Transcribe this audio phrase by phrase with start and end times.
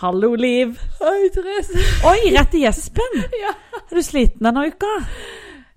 [0.00, 0.78] Hallo, Liv.
[1.00, 1.76] Oi, Therese.
[2.08, 3.18] Oi, rett i gjespen.
[3.42, 3.52] Ja.
[3.90, 4.88] Er du sliten denne uka?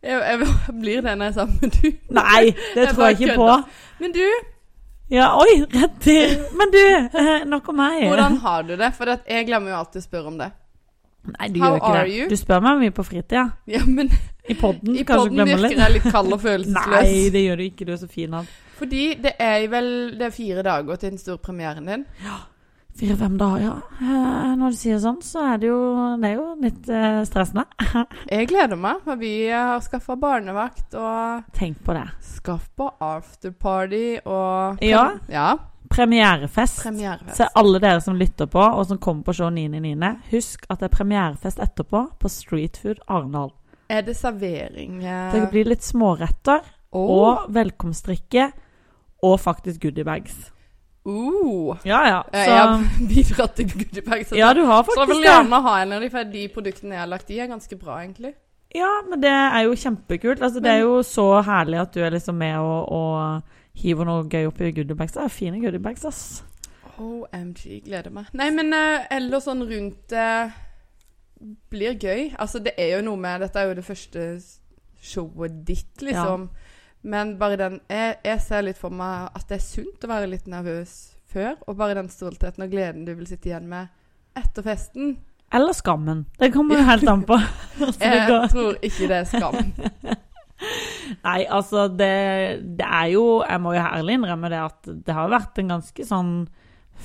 [0.03, 1.87] Jeg, jeg blir det når jeg er sammen med du.
[2.13, 2.43] Nei,
[2.75, 3.77] det Jeg tror jeg ikke ikke på.
[4.03, 4.23] Men du,
[5.13, 6.17] Ja, oi, rett i
[6.59, 6.79] Men du,
[7.23, 8.03] eh, nok om meg.
[8.07, 8.91] hvordan har du det?
[8.97, 10.49] For jeg glemmer jo alltid å spørre om det.
[11.33, 12.15] Nei, du How gjør ikke det.
[12.15, 12.29] you?
[12.29, 13.43] Du spør meg mye på fritida.
[13.67, 14.09] Ja, men
[14.47, 15.77] I glemmer virker litt.
[15.79, 16.95] jeg litt kald og følelsesløs.
[16.95, 17.85] Nei, det gjør du ikke.
[17.87, 18.33] Du er så fin.
[18.39, 18.47] av.
[18.79, 19.87] Fordi det er vel
[20.19, 22.05] det er fire dager til den store premieren din.
[22.99, 23.75] Fire-fem dager, ja.
[24.01, 25.77] Eh, Når du sier sånn, så er det jo,
[26.21, 27.63] det er jo litt eh, stressende.
[28.29, 32.05] Jeg gleder meg, for vi har skaffa barnevakt og Tenk på det.
[32.21, 35.07] skaff på afterparty og Ja.
[35.27, 35.47] ja.
[35.93, 36.83] Premierefest.
[36.83, 37.37] Premierefest.
[37.37, 40.87] Så alle dere som lytter på, og som kommer på show 9.9., husk at det
[40.91, 43.51] er premierefest etterpå på Street Food Arendal.
[43.89, 45.03] Er det servering?
[45.03, 45.31] eh?
[45.33, 46.61] Det blir litt småretter
[46.93, 47.09] oh.
[47.19, 48.51] og velkomstdrikke
[49.23, 50.52] og faktisk goodiebags.
[51.05, 51.75] Uh.
[51.83, 52.19] Ja, ja.
[52.31, 54.31] Jeg har bidratt til goodiebags.
[54.31, 55.31] ja, du har Så jeg vil det.
[55.31, 57.99] gjerne ha en av de, for de produktene jeg har lagt i, er ganske bra,
[58.05, 58.33] egentlig.
[58.73, 60.41] Ja, men det er jo kjempekult.
[60.41, 64.25] Altså, det er jo så herlig at du er liksom med og, og hiver noe
[64.29, 65.13] gøy opp i goodiebags.
[65.13, 66.23] Det er fine goodiebags, ass.
[66.97, 68.31] OMG, gleder meg.
[68.37, 70.27] Nei, men uh, ellers sånn rundt det
[71.73, 72.31] blir gøy.
[72.39, 74.27] Altså, det er jo noe med Dette er jo det første
[75.03, 76.47] showet ditt, liksom.
[77.03, 80.29] Men bare den jeg, jeg ser litt for meg at det er sunt å være
[80.31, 80.93] litt nervøs
[81.33, 81.55] før.
[81.67, 83.91] Og bare den stoltheten og gleden du vil sitte igjen med
[84.39, 85.17] etter festen.
[85.53, 86.23] Eller skammen.
[86.39, 87.37] Det kommer jo helt an på.
[87.83, 89.73] Altså, Jeg tror ikke det er skam.
[91.25, 92.07] Nei, altså det,
[92.79, 96.05] det er jo Jeg må jo ærlig innrømme det at det har vært en ganske
[96.07, 96.31] sånn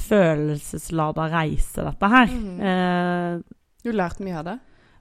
[0.08, 2.30] følelseslada reise, dette her.
[2.30, 2.60] Mm.
[2.60, 3.38] Eh,
[3.82, 4.56] Du har lært mye av det.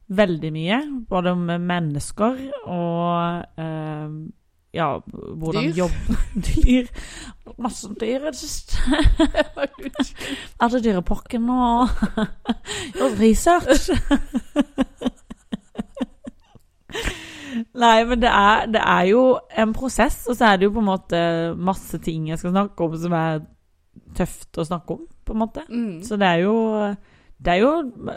[0.08, 0.78] veldig mye.
[1.12, 2.38] Både om mennesker
[2.72, 4.08] og eh,
[4.76, 5.78] ja, hvordan Dyr?
[5.78, 5.92] jobb
[6.48, 6.90] Dyr.
[7.58, 8.78] Masse dyr i det siste.
[10.62, 11.90] Altså dyreparken og
[12.98, 13.90] gjort research.
[17.78, 19.22] Nei, men det er, det er jo
[19.58, 21.20] en prosess, og så er det jo på en måte
[21.58, 23.46] masse ting jeg skal snakke om som er
[24.18, 25.64] tøft å snakke om, på en måte.
[25.70, 26.02] Mm.
[26.06, 26.58] Så det er jo
[27.38, 27.72] Det er jo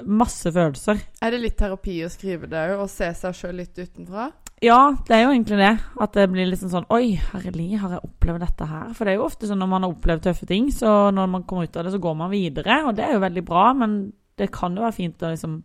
[0.08, 0.96] masse følelser.
[1.20, 4.30] Er det litt terapi å skrive det òg, og se seg sjøl litt utenfra?
[4.60, 5.72] Ja, det er jo egentlig det.
[6.04, 8.90] At det blir liksom sånn Oi, herlig, har jeg opplevd dette her?
[8.96, 11.46] For det er jo ofte sånn når man har opplevd tøffe ting, så når man
[11.48, 12.82] kommer ut av det, så går man videre.
[12.84, 14.00] Og det er jo veldig bra, men
[14.40, 15.60] det kan jo være fint å liksom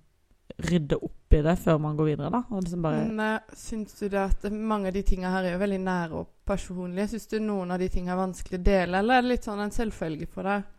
[0.69, 2.41] rydde opp i det før man går videre, da.
[2.53, 5.55] Og liksom bare Men uh, syns du det at mange av de tinga her er
[5.57, 7.09] jo veldig nære og personlige?
[7.11, 9.63] Syns du noen av de tinga er vanskelig å dele, eller er det litt sånn
[9.65, 10.71] en selvfølge for deg?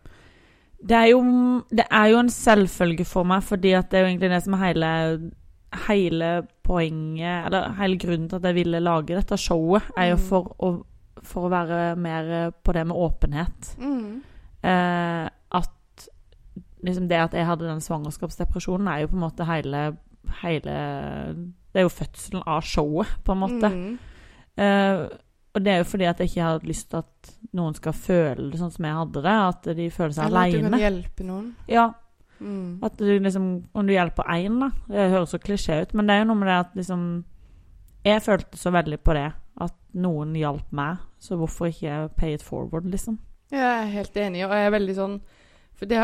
[0.87, 1.21] Det er jo,
[1.73, 4.57] det er jo en selvfølge for meg, fordi at det er jo egentlig det som
[4.57, 4.91] er hele,
[5.89, 10.25] hele poenget Eller hele grunnen til at jeg ville lage dette showet, er jo Mm.
[10.29, 10.71] for å,
[11.23, 13.77] for å være mer på det med åpenhet.
[13.79, 14.23] Mm.
[14.63, 16.09] Eh, at
[16.85, 19.97] liksom det at jeg hadde den svangerskapsdepresjonen, er jo på en måte hele,
[20.43, 20.77] hele
[21.73, 23.69] Det er jo fødselen av showet, på en måte.
[23.71, 23.99] Mm.
[24.57, 25.09] Eh,
[25.57, 28.51] og det er jo fordi at jeg ikke har lyst til at noen skal føle
[28.51, 29.37] det sånn som jeg hadde det.
[29.49, 31.47] At de føler seg Eller at du kan hjelpe noen.
[31.69, 31.87] Ja,
[32.41, 32.83] Mm.
[32.85, 34.71] at du liksom Om du hjelper én, da.
[34.89, 37.25] Det høres så klisjé ut, men det er jo noe med det at liksom
[38.05, 39.33] Jeg følte så veldig på det.
[39.61, 43.19] At noen hjalp meg, så hvorfor ikke pay it forward, liksom?
[43.51, 45.21] Jeg er helt enig, og jeg er veldig sånn
[45.77, 45.99] For det,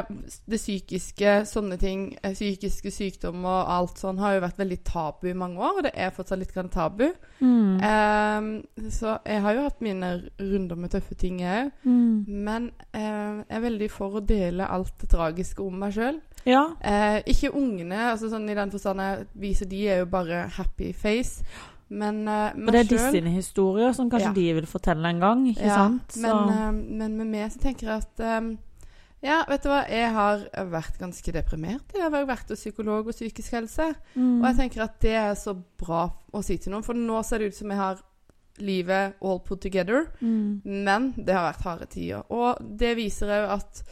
[0.52, 5.28] det psykiske, sånne ting, eh, psykiske sykdommer og alt sånn, har jo vært veldig tabu
[5.30, 7.06] i mange år, og det er fortsatt litt grann tabu.
[7.40, 7.80] Mm.
[7.80, 8.50] Ehm,
[8.92, 11.72] så jeg har jo hatt mine runder med tøffe ting, jeg òg.
[11.88, 12.24] Mm.
[12.44, 16.20] Men eh, jeg er veldig for å dele alt det tragiske om meg sjøl.
[16.44, 16.66] Ja.
[16.82, 20.92] Eh, ikke ungene, altså sånn i den forstand jeg viser de er jo bare happy
[20.92, 21.44] face.
[21.92, 24.32] Men eh, Og det er disse selv- historier som kanskje Ja.
[24.36, 26.16] de vil fortelle en gang, ikke ja, sant?
[26.16, 28.52] Men, Så eh, men med meg så tenker jeg at eh,
[29.22, 30.40] Ja, vet du hva, jeg har
[30.72, 31.92] vært ganske deprimert.
[31.94, 33.92] Jeg har vært hos psykolog og psykisk helse.
[34.16, 34.40] mm.
[34.40, 37.38] Og jeg tenker at det er så bra å si til noen, for nå ser
[37.42, 38.02] det ut som jeg har
[38.58, 40.08] livet all put together.
[40.20, 40.62] mm.
[40.64, 42.26] Men det har vært harde tider.
[42.34, 43.82] Og det viser òg at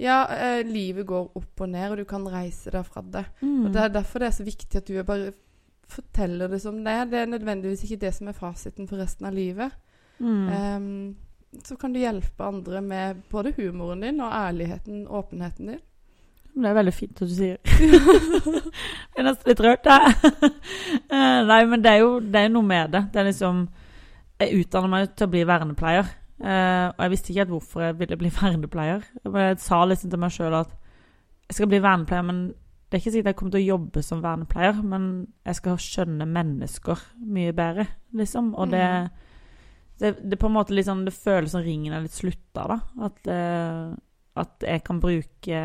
[0.00, 3.26] ja, eh, livet går opp og ned, og du kan reise deg fra det.
[3.42, 3.66] Mm.
[3.66, 5.32] Og Det er derfor det er så viktig at du bare
[5.90, 7.04] forteller det som det er.
[7.04, 9.74] Det er nødvendigvis ikke det som er fasiten for resten av livet.
[10.20, 10.48] Mm.
[10.48, 11.16] Ehm,
[11.64, 15.80] så kan du hjelpe andre med både humoren din og ærligheten, åpenheten din.
[16.50, 17.58] Det er veldig fint at du sier.
[19.14, 20.32] jeg er nesten litt rørt, jeg.
[21.10, 23.00] Eh, Nei, men det er, jo, det er noe med det.
[23.12, 23.64] Det er liksom
[24.40, 26.06] Jeg utdanner meg til å bli vernepleier.
[26.40, 29.02] eh, og jeg visste ikke helt hvorfor jeg ville bli vernepleier.
[29.26, 30.70] Jeg sa liksom til meg sjøl at
[31.50, 32.38] jeg skal bli vernepleier, men
[32.90, 35.04] det er ikke sikkert jeg kommer til å jobbe som vernepleier, men
[35.46, 37.86] jeg skal skjønne mennesker mye bedre,
[38.18, 38.54] liksom.
[38.54, 38.86] Og det,
[40.00, 42.78] det, det på en måte liksom Det føles som ringen er litt slutta, da.
[43.06, 43.98] At uh,
[44.38, 45.60] at jeg kan bruke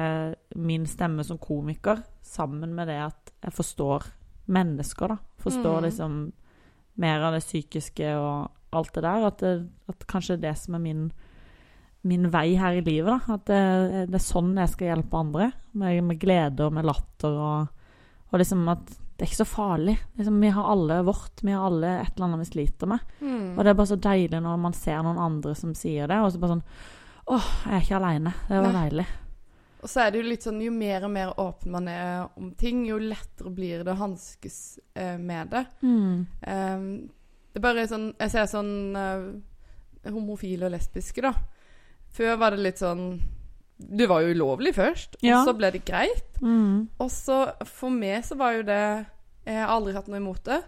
[0.57, 4.07] min stemme som komiker sammen med det at jeg forstår
[4.51, 5.17] mennesker, da.
[5.41, 5.83] Forstår Mm.
[5.83, 6.33] liksom
[6.97, 9.27] mer av det psykiske og alt det der.
[9.27, 11.11] At, det, at kanskje det som er min,
[12.03, 13.33] min vei her i livet, da.
[13.35, 15.51] At det, det er sånn jeg skal hjelpe andre.
[15.73, 17.67] Med, med glede og med latter og,
[18.31, 19.95] og liksom at det er ikke så farlig.
[20.19, 21.39] Liksom, vi har alle vårt.
[21.39, 22.99] Vi har alle et eller annet vi sliter med.
[23.21, 23.53] Mm.
[23.55, 26.33] Og det er bare så deilig når man ser noen andre som sier det, og
[26.33, 26.65] så bare sånn
[27.25, 28.33] Åh, jeg er ikke aleine.
[28.45, 28.81] Det var Nei.
[28.83, 29.05] deilig.
[29.81, 32.51] Og så er det jo litt sånn, jo mer og mer åpen man er om
[32.57, 34.59] ting, jo lettere blir det å hanskes
[34.93, 35.63] eh, med det.
[35.81, 36.25] Mm.
[36.41, 36.85] Um,
[37.53, 41.31] det er bare sånn Jeg ser sånn uh, homofile og lesbiske, da.
[42.13, 43.07] Før var det litt sånn
[43.77, 45.41] Det var jo ulovlig først, Ja.
[45.41, 46.37] og så ble det greit.
[46.41, 46.87] Mm.
[46.99, 49.05] Og så for meg så var jo det
[49.45, 50.61] Jeg har aldri hatt noe imot det,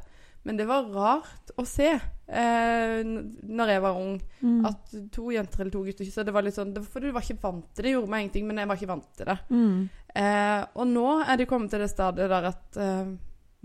[0.45, 1.87] men det var rart å se
[2.29, 4.19] eh, når jeg var ung.
[4.41, 4.65] Mm.
[4.69, 6.23] At to jenter eller to gutter kyssa.
[6.27, 7.93] Det var litt sånn For du var ikke vant til det.
[7.95, 9.37] gjorde meg ingenting, men jeg var ikke vant til det.
[9.49, 9.89] Mm.
[10.15, 13.05] Eh, og nå er det kommet til det stadiet der at eh,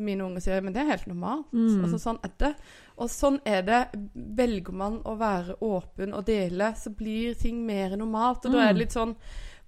[0.02, 1.52] mine unger sier men det er helt normalt.
[1.52, 1.84] Mm.
[1.84, 2.54] Altså Sånn er det.
[2.98, 3.80] Og sånn er det.
[4.14, 8.44] Velger man å være åpen og dele, så blir ting mer normalt.
[8.46, 8.76] Og da er Mm.
[8.76, 9.16] det litt sånn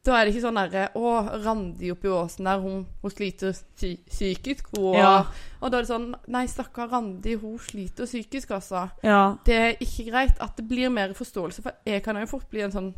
[0.05, 3.97] da er det ikke sånn derre Å, Randi oppi åsen der, hun, hun sliter psy
[4.05, 4.67] psykisk.
[4.77, 5.25] Hun, Ja.
[5.63, 8.91] Og da er det sånn Nei, stakkar Randi, hun sliter psykisk, altså.
[9.03, 9.37] Ja.
[9.47, 12.61] Det er ikke greit at det blir mer forståelse, for jeg kan jo fort bli
[12.61, 12.95] en sånn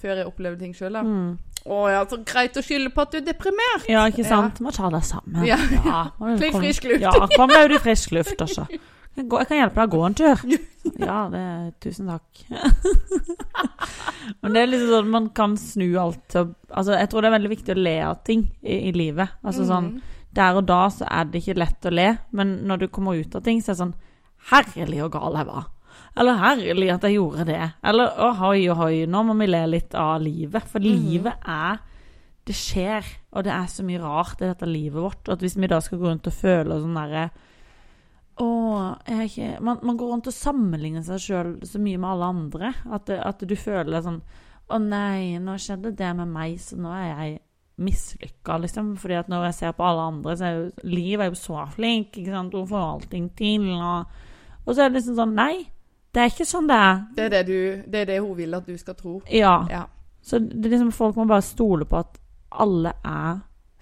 [0.00, 1.02] Før jeg opplever ting sjøl, da.
[1.02, 1.38] Mm.
[1.66, 3.86] Å ja, så greit å skylde på at du er deprimert.
[3.86, 4.60] ja, ikke sant?
[4.60, 5.44] Må ta deg sammen.
[5.44, 5.58] Ja.
[5.84, 6.10] ja.
[6.18, 7.02] du frisk luft.
[7.02, 8.66] Ja, kom deg ut i frisk luft, altså.
[9.16, 10.44] Jeg, kan hjelpe deg å gå en tur.
[10.96, 11.40] Ja, det
[11.84, 12.38] Tusen takk.
[14.40, 17.34] Men det er liksom sånn man kan snu alt til Altså, jeg tror det er
[17.36, 19.36] veldig viktig å le av ting i, i livet.
[19.44, 20.00] Altså sånn Mm.
[20.30, 22.04] Der og da så er det ikke lett å le,
[22.38, 23.94] men når du kommer ut av ting, så er det sånn
[24.52, 25.64] Herlig og gal jeg var.
[26.22, 27.64] Eller herlig at jeg gjorde det.
[27.82, 30.68] Eller ohoi, ohoi, nå må vi le litt av livet.
[30.70, 30.86] For Mhm.
[30.86, 31.80] livet er
[32.46, 33.04] Det skjer,
[33.34, 35.28] og det er så mye rart i dette livet vårt.
[35.28, 37.30] Og at hvis vi da skal gå rundt og føle sånn derre
[38.40, 38.46] Å,
[39.10, 42.72] jeg man, man går rundt og sammenligner seg sjøl så mye med alle andre.
[42.92, 44.22] At, at du føler sånn
[44.70, 47.38] Å nei, nå skjedde det med meg, så nå er jeg
[47.80, 48.94] mislykka, liksom.
[49.00, 51.66] Fordi at når jeg ser på alle andre, så er jo Liv er jo så
[51.74, 52.54] flink, ikke sant.
[52.54, 55.54] Hun får allting til, og Og så er det liksom sånn Nei,
[56.14, 56.96] det er ikke sånn det er.
[57.16, 59.20] Det er det, du, det er det hun vil at du skal tro.
[59.30, 59.54] Ja.
[59.70, 59.84] Ja.
[60.22, 62.18] Så det liksom folk må bare stole på at
[62.50, 63.38] alle er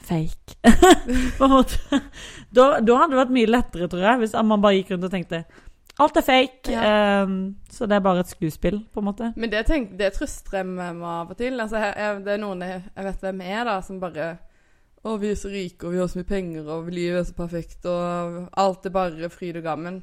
[0.09, 0.59] fake.
[1.39, 2.03] på en.
[2.51, 5.15] Da, da hadde det vært mye lettere, tror jeg, hvis man bare gikk rundt og
[5.15, 5.43] tenkte
[5.99, 6.73] alt er fake.
[6.73, 9.33] ehm, så det er bare et skuespill, på en måte.
[9.37, 11.59] Men det, tenk, det trøster jeg meg av og til.
[11.61, 14.37] Altså, jeg, det er noen jeg, jeg vet hvem er, da, som bare
[14.99, 17.35] Å, vi er så rike, og vi har så mye penger, og livet er så
[17.39, 20.01] perfekt, og alt er bare fryd og gammen.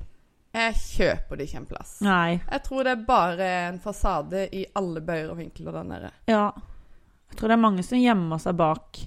[0.56, 1.98] Jeg kjøper det ikke en plass.
[2.04, 2.38] Nei.
[2.40, 6.12] Jeg tror det er bare en fasade i alle bøyer og vinkler der nede.
[6.32, 6.46] Ja.
[7.28, 9.02] Jeg tror det er mange som gjemmer seg bak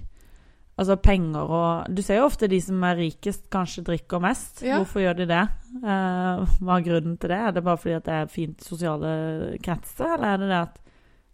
[0.79, 4.61] altså penger og Du ser jo ofte de som er rikest, kanskje drikker mest.
[4.65, 4.77] Ja.
[4.79, 5.41] Hvorfor gjør de det?
[5.83, 7.39] Uh, hva er grunnen til det?
[7.49, 9.11] Er det bare fordi at det er fint sosiale
[9.63, 10.79] kretser, eller er det det at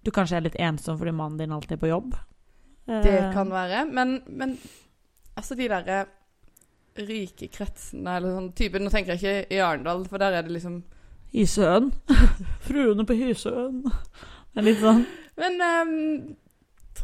[0.05, 2.17] du kanskje er litt ensom fordi mannen din alltid er på jobb?
[2.85, 3.85] Det Eh, kan være.
[3.89, 4.57] Men, men
[5.37, 6.03] altså de derre
[6.95, 10.53] rike kretsene eller sånn type Nå tenker jeg ikke i Arendal, for der er det
[10.53, 10.83] liksom
[11.33, 11.89] Hysøen.
[12.67, 13.81] Fruene på Hysøen.
[14.53, 15.01] Det er litt sånn.
[15.41, 15.95] Men ehm,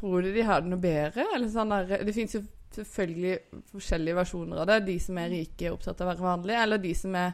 [0.02, 1.28] tror du de har det noe bedre?
[1.36, 2.42] Eller sånn der, det fins jo
[2.72, 3.38] selvfølgelig
[3.72, 4.80] forskjellige versjoner av det.
[4.88, 7.34] De som er rike, er opptatt av å være vanlige, eller de som er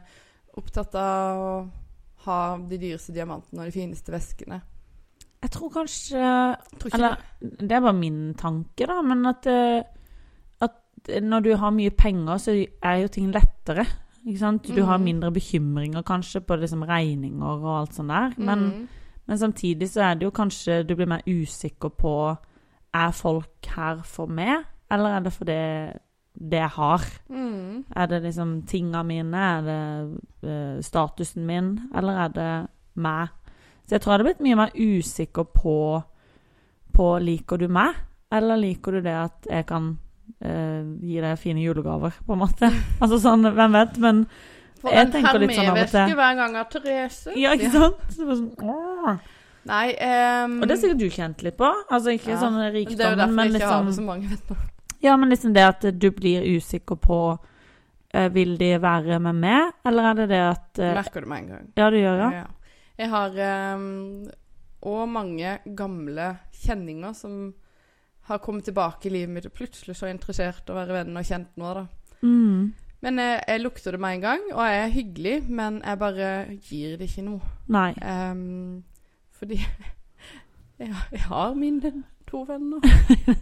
[0.58, 1.52] opptatt av å
[2.26, 4.62] ha de dyreste diamantene og de fineste veskene.
[5.38, 6.22] Jeg tror kanskje
[6.82, 7.18] Tror Eller
[7.62, 9.84] det er bare min tanke, da, men at, eh,
[10.66, 13.86] at når du har mye penger, så er jo ting lettere.
[14.26, 15.04] Du har Mhm.
[15.06, 18.34] mindre bekymringer kanskje på liksom regninger og alt sånt der.
[18.38, 18.88] Men, Mm.
[19.28, 22.38] men samtidig så er det jo kanskje du blir mer usikker på
[22.98, 25.62] Er folk her for meg, eller er det for det,
[26.34, 27.06] det jeg har?
[27.30, 27.86] Mm.
[27.96, 29.38] Er det liksom tinga mine?
[29.38, 29.82] Er det
[30.48, 31.76] uh, statusen min?
[31.96, 32.52] Eller er det
[32.96, 33.28] meg?
[33.86, 35.78] Så jeg tror jeg hadde blitt mye mer usikker på,
[36.94, 37.96] på Liker du meg,
[38.32, 39.94] eller liker du det at jeg kan
[40.44, 42.72] uh, gi deg fine julegaver, på en måte?
[43.02, 43.98] Altså sånn, hvem vet?
[44.04, 44.26] Men
[44.82, 45.92] For Jeg en tenker litt sånn av og til.
[45.92, 47.34] For en hermeveske hver gang av Therese.
[47.40, 48.04] Ja, ikke sant?
[48.12, 49.34] Så det var sånn, åh.
[49.68, 50.58] Nei um...
[50.62, 51.70] Og det er sikkert du kjent litt på.
[51.90, 54.10] Altså ikke Ja, sånn men Det er jo derfor jeg ikke har det så liksom
[54.10, 54.56] mange, du.
[55.04, 59.76] Ja, men liksom det at du blir usikker på uh, Vil de være med meg,
[59.86, 60.94] eller er det det at uh...
[60.98, 61.70] Merker du med en gang.
[61.78, 62.32] Ja, du gjør ja?
[62.42, 62.46] Ja.
[62.98, 63.38] Jeg har
[63.78, 64.26] um,
[65.14, 67.54] mange gamle kjenninger som
[68.28, 71.28] har kommet tilbake i livet mitt og plutselig så interessert i å være venn og
[71.28, 71.86] kjent nå, da.
[72.26, 72.74] Mm.
[73.06, 76.30] Men jeg, jeg lukter det med en gang, og jeg er hyggelig, men jeg bare
[76.58, 77.52] gir det ikke noe.
[77.72, 77.92] Nei.
[78.02, 78.82] Um,
[79.40, 79.60] fordi
[80.80, 81.94] jeg, jeg har mine
[82.28, 82.84] to venner.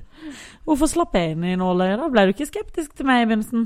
[0.65, 2.11] Hvorfor slapp jeg inn i nåløyet, da?
[2.11, 3.65] Ble du ikke skeptisk til meg i begynnelsen?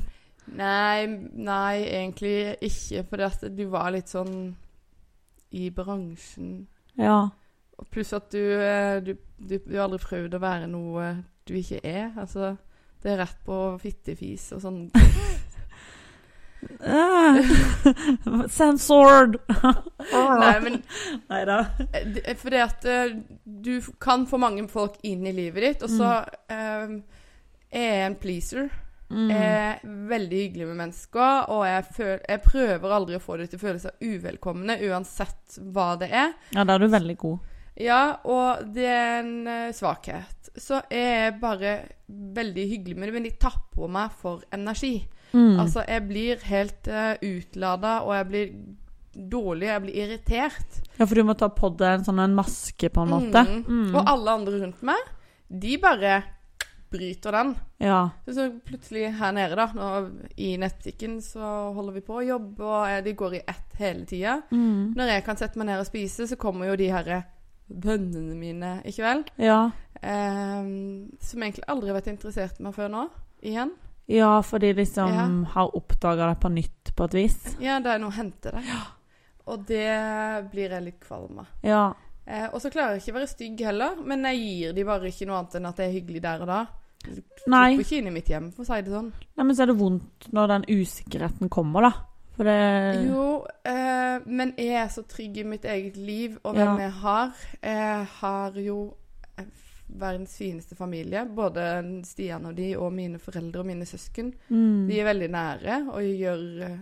[0.57, 1.05] Nei,
[1.37, 3.03] nei, egentlig ikke.
[3.09, 4.55] For du var litt sånn
[5.55, 6.67] i bransjen.
[6.99, 7.27] Ja.
[7.93, 11.11] Pluss at du, eh, du, du, du har aldri prøvd å være noe
[11.47, 12.11] du ikke er.
[12.19, 12.55] Altså,
[13.03, 14.81] det er rett på fittefis og sånn.
[16.83, 17.39] Ah.
[18.49, 19.37] Censored!
[20.11, 20.81] Nei, men
[21.29, 21.59] Nei da.
[21.93, 23.13] eh, det- fordi at eh,
[23.45, 26.11] du kan få mange folk inn i livet ditt, og så
[26.51, 26.93] eh,
[27.71, 28.69] er jeg en pleaser.
[29.09, 29.29] Mm.
[29.33, 33.47] Jeg er veldig hyggelig med mennesker, og jeg, føl jeg prøver aldri å få dem
[33.49, 36.35] til å føle seg uvelkomne, uansett hva det er.
[36.53, 37.39] Ja, da er du veldig god.
[37.79, 40.38] Ja, og det er en eh, svakhet.
[40.59, 41.73] Så er jeg bare
[42.07, 44.97] veldig hyggelig med det, men de tapper meg for energi.
[45.31, 45.59] Mm.
[45.61, 48.51] Altså, jeg blir helt uh, utlada, og jeg blir
[49.29, 50.81] dårlig, jeg blir irritert.
[50.97, 53.45] Ja, for du må ta på deg en sånn en maske, på en måte.
[53.45, 53.63] Mm.
[53.67, 53.87] Mm.
[53.93, 55.15] Og alle andre rundt meg,
[55.49, 56.19] de bare
[56.89, 57.53] bryter den.
[57.77, 58.09] Ja.
[58.25, 59.89] Så, så plutselig her nede, da, nå,
[60.41, 64.07] i nettbutikken, så holder vi på å jobbe, og eh, de går i ett hele
[64.09, 64.39] tida.
[64.51, 64.95] Mm.
[64.97, 67.21] Når jeg kan sette meg ned og spise, så kommer jo de herre
[67.69, 69.23] vennene mine, ikke vel?
[69.37, 69.71] ja.
[70.01, 73.01] Ehm, som egentlig aldri har vært interessert i meg før nå.
[73.43, 73.71] Igjen.
[74.07, 75.25] Ja, for de liksom Ja.
[75.53, 77.55] har oppdaga det på nytt på et vis.
[77.59, 78.63] Ja, det er noe å hente der.
[79.47, 81.47] Og det blir jeg litt kvalm av.
[81.63, 81.93] Ja.
[82.25, 85.07] Eh, og så klarer jeg ikke å være stygg heller, men jeg gir de bare
[85.09, 86.59] ikke noe annet enn at det er hyggelig der og da.
[87.47, 87.77] Nei.
[87.79, 89.11] ikke inn i mitt hjem, for å si det sånn.
[89.37, 91.91] Nei, men så er det vondt når den usikkerheten kommer, da.
[92.39, 93.23] For det Jo,
[93.67, 96.85] eh, men jeg er så trygg i mitt eget liv og hvem Ja.
[96.85, 97.33] jeg har.
[97.61, 98.77] Jeg har jo
[99.37, 99.49] eh,
[99.89, 101.25] verdens fineste familie.
[101.35, 101.65] Både
[102.07, 104.31] Stian og de, og mine foreldre og mine søsken.
[104.49, 104.87] mm.
[104.87, 106.77] De er veldig nære og gjør eh,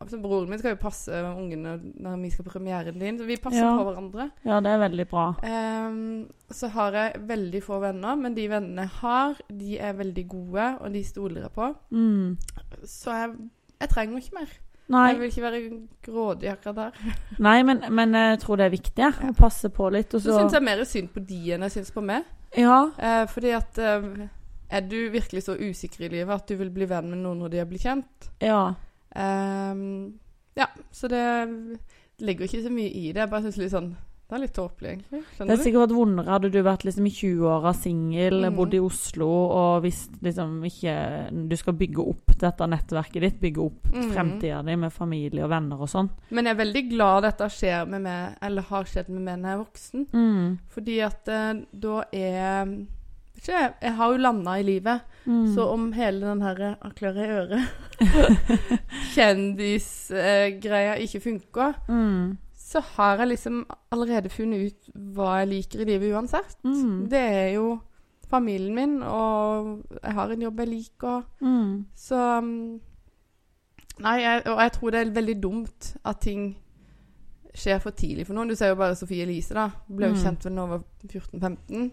[0.00, 3.36] altså Broren min skal jo passe ungene når vi skal på premieren din, så vi
[3.36, 3.76] passer Ja.
[3.78, 4.30] på hverandre.
[4.44, 5.28] Ja, det er veldig bra.
[5.42, 10.26] Ehm, så har jeg veldig få venner, men de vennene jeg har, de er veldig
[10.28, 11.74] gode, og de stoler jeg på.
[11.90, 12.36] Mm.
[12.84, 13.30] Så jeg,
[13.80, 14.54] jeg trenger ikke mer.
[14.86, 15.60] Nei, Jeg vil ikke være
[16.06, 17.12] grådig akkurat der.
[17.48, 20.14] nei men, men jeg tror det er viktig ja, å passe på litt.
[20.14, 22.28] Og Så så syns jeg mer synd på de enn jeg syns på meg.
[22.56, 22.78] Ja.
[22.94, 24.06] Eh, fordi at eh,
[24.70, 27.52] Er du virkelig så usikker i livet at du vil bli venn med noen når
[27.52, 28.30] de blitt kjent?
[28.42, 28.74] Ja.
[29.10, 29.82] Eh,
[30.56, 31.24] ja, så det
[32.22, 33.20] ligger ikke så mye i det.
[33.24, 33.90] Jeg bare syns litt sånn
[34.26, 35.20] Det er litt tåpelig, egentlig.
[35.38, 38.56] Det er sikkert vært vondere hadde du vært liksom i 20-åra singel, Mm.
[38.56, 40.96] bodd i Oslo og hvis liksom ikke
[41.48, 44.10] Du skal bygge opp dette nettverket ditt, bygge opp Mm.
[44.12, 46.10] fremtida di med familie og venner og sånn.
[46.30, 49.48] Men jeg er veldig glad dette skjer med meg, eller har skjedd med meg når
[49.48, 50.06] jeg er voksen.
[50.12, 50.58] Mm.
[50.74, 52.66] Fordi at eh, da er
[53.36, 55.54] ikke, jeg, har jo landa i livet, Mm.
[55.54, 57.68] så om hele den her klør i øret
[59.14, 62.36] Kjendisgreia ikke funker, mm.
[62.76, 63.62] Så har jeg liksom
[63.96, 66.56] allerede funnet ut hva jeg liker i livet uansett.
[66.64, 67.06] Mm.
[67.08, 67.70] Det er jo
[68.28, 71.24] familien min, og jeg har en jobb jeg liker.
[71.40, 71.86] Mm.
[71.96, 72.80] Så mm,
[74.04, 76.50] Nei, jeg, og jeg tror det er veldig dumt at ting
[77.56, 78.50] skjer for tidlig for noen.
[78.52, 79.70] Du ser jo bare Sofie Elise, da.
[79.88, 80.20] Ble jo Mm.
[80.20, 81.86] kjent vel da hun var 14-15.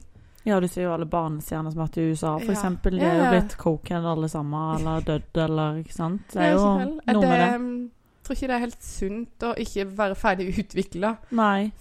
[0.46, 2.58] Ja, du ser jo alle barnestjerner som har vært i USA, for Ja.
[2.58, 3.00] eksempel.
[3.00, 6.28] De er jo blitt cokehead alle sammen, eller dødd, eller ikke sant.
[6.34, 7.92] Det er jo noe med det.
[8.24, 11.14] Tror ikke det er helt sunt å ikke være ferdig utvikla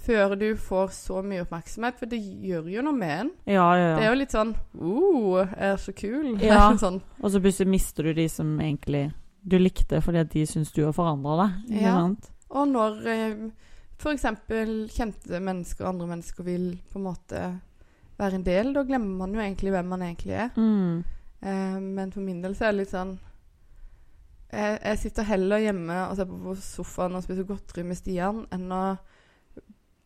[0.02, 3.32] før du får så mye oppmerksomhet, for det gjør jo noe med en.
[3.46, 6.30] Ja, ja, Det er jo litt sånn oh, jeg er så kul.
[6.42, 6.70] Ja.
[6.78, 7.00] sånn.
[7.20, 9.10] Og så plutselig mister du de som egentlig
[9.42, 11.82] du likte fordi at de syns du har forandra deg.
[11.82, 11.96] Ja.
[11.98, 12.30] sant?
[12.52, 13.42] Og når eh,
[13.98, 14.26] f.eks.
[14.92, 17.42] kjente mennesker og andre mennesker vil på en måte
[18.18, 20.50] være en del, da glemmer man jo egentlig hvem man egentlig er.
[20.56, 21.02] Mm.
[21.42, 23.16] Eh, men for min del så er det litt sånn
[24.52, 28.68] jeg, jeg sitter heller hjemme og ser på, sofaen og spiser godteri med Stian enn
[28.72, 28.82] å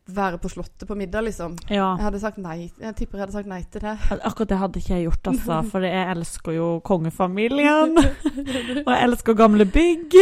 [0.07, 1.57] være på Slottet på middag, liksom.
[1.67, 1.89] Ja.
[1.99, 2.69] Jeg hadde sagt nei.
[2.79, 3.95] Jeg tipper jeg hadde sagt nei til det.
[4.23, 5.57] Akkurat det hadde ikke jeg gjort, altså.
[5.73, 7.97] For jeg elsker jo kongefamilien.
[7.99, 10.15] Og jeg elsker gamle bygg.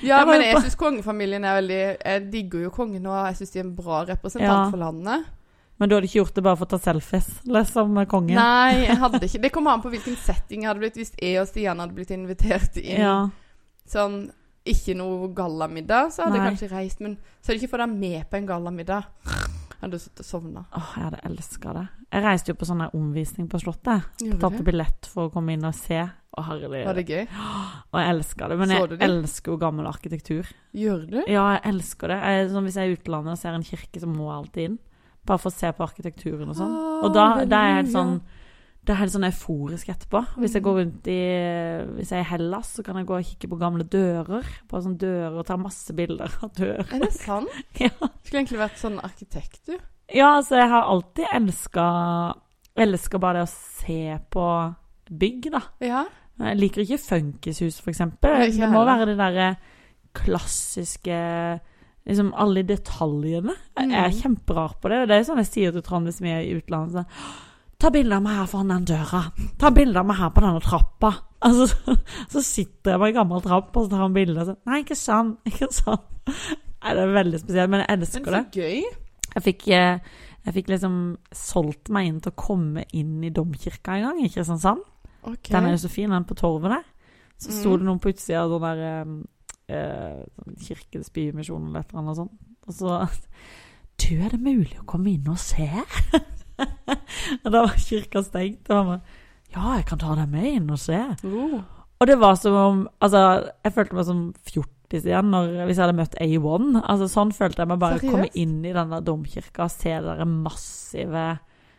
[0.00, 3.52] Ja, Jeg men jeg syns kongefamilien er veldig Jeg digger jo kongen, og jeg syns
[3.52, 4.70] de er en bra representant Ja.
[4.72, 5.26] for landet.
[5.78, 8.34] Men du hadde ikke gjort det bare for å ta selfies, liksom, med kongen?
[8.34, 11.36] Nei, jeg hadde ikke Det kommer an på hvilken setting jeg hadde blitt hvis jeg
[11.42, 13.04] og Stian hadde blitt invitert inn.
[13.04, 13.18] Ja.
[13.88, 14.20] Sånn
[14.68, 16.42] ikke noe gallamiddag, så hadde Nei.
[16.42, 17.02] jeg kanskje reist.
[17.04, 19.08] Men så hadde jeg ikke fått deg med på en gallamiddag.
[19.78, 20.64] Jeg hadde sittet og sovna.
[20.74, 21.84] Åh, jeg hadde elska det.
[22.08, 24.08] Jeg reiste jo på sånn omvisning på Slottet.
[24.18, 24.62] Du?
[24.66, 26.00] billett for å komme inn og se.
[26.02, 26.82] Å, herlig.
[26.88, 27.22] Var det gøy?
[27.92, 28.58] Og jeg elska det.
[28.58, 28.98] Men jeg det?
[29.06, 30.50] elsker jo gammel arkitektur.
[30.76, 31.18] Gjør du?
[31.30, 32.18] Ja, jeg elsker det.
[32.18, 34.68] Jeg, sånn, hvis jeg er i utlandet og ser en kirke, så må jeg alltid
[34.68, 34.76] inn.
[35.28, 36.74] Bare for å se på arkitekturen og sånn.
[37.06, 38.36] Og da, da er jeg helt sånn sånn
[38.88, 40.22] det er helt sånn euforisk etterpå.
[40.40, 40.64] Hvis jeg Mm.
[40.64, 41.18] går rundt i
[41.98, 44.42] Hvis jeg er i Hellas, så kan jeg gå og kikke på gamle dører.
[44.68, 46.88] På sånne dører og ta masse bilder av dører.
[46.94, 47.48] Er det sant?
[47.84, 47.90] Ja.
[48.24, 49.76] Skulle egentlig vært sånn arkitekt, du.
[50.14, 51.86] Ja, altså, jeg har alltid elska
[52.78, 54.44] elsker bare det å se på
[55.10, 55.60] bygg, da.
[55.84, 56.04] Ja.
[56.38, 58.30] Jeg liker ikke funkishus, for eksempel.
[58.38, 59.56] Nei, Det må være det derre
[60.14, 61.60] klassiske
[62.08, 63.52] Liksom alle detaljene.
[63.76, 64.16] Jeg er Mm.
[64.22, 65.08] kjemperar på det.
[65.08, 66.92] Det er sånn jeg sier til Trond hvis vi er i utlandet.
[66.94, 67.06] Sånn,
[67.78, 69.20] Ta bilde av meg her foran den døra.
[69.58, 71.12] Ta bilde av meg her på denne trappa.
[71.46, 71.94] Altså, så,
[72.32, 74.80] så sitter jeg på en gammel trapp og så tar han bilde og så Nei,
[74.82, 75.36] ikke sånn.
[75.46, 76.00] Ikke sånn.
[76.26, 78.42] Nei, det er veldig spesielt, men jeg Men elsker så det.
[78.58, 78.80] gøy.
[79.28, 80.16] Jeg fikk, eh,
[80.48, 80.96] jeg fikk liksom
[81.34, 84.82] solgt meg inn til å komme inn i domkirka en gang i Kristiansand.
[85.22, 85.52] Okay.
[85.52, 86.86] Den er jo så fin, den på torvet der.
[87.38, 87.78] Så sto mm.
[87.78, 89.12] det noen på utsida av sånn der eh,
[89.78, 92.34] eh, sånn Kirkens Bymisjon eller et eller annet sånt.
[92.66, 92.98] Og så
[93.98, 95.68] Du, er det mulig å komme inn og se?
[97.44, 98.68] og da var kirka stengt.
[98.70, 99.02] Og han bare
[99.54, 100.98] Ja, jeg kan ta deg med inn og se.
[101.24, 101.60] Uh.
[101.98, 103.22] Og det var som om Altså,
[103.64, 106.68] jeg følte meg som fjortis igjen når, hvis jeg hadde møtt A1.
[106.84, 108.12] Altså, sånn følte jeg meg bare Seriøst?
[108.12, 111.24] komme inn i denne domkirka og se det der massive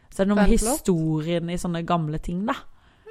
[0.09, 2.57] Så er det noe med historien i sånne gamle ting, da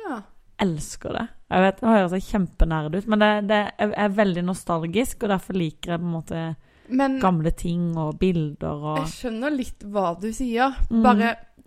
[0.08, 0.20] Ja.
[0.58, 1.26] elsker det.
[1.50, 5.92] Jeg vet, Det høres kjempenerd ut, men det, det er, veldig nostalgisk, og derfor liker
[5.94, 6.56] jeg på en måte
[6.90, 10.74] Men gamle ting og bilder og jeg skjønner litt hva du sier.
[10.90, 11.02] Mm.